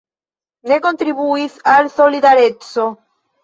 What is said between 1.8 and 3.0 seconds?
Solidareco.